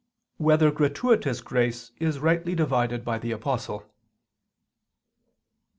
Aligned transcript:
4] 0.39 0.47
Whether 0.47 0.71
Gratuitous 0.71 1.41
Grace 1.41 1.91
Is 1.99 2.17
Rightly 2.17 2.55
Divided 2.55 3.05
by 3.05 3.19
the 3.19 3.31
Apostle? 3.31 3.85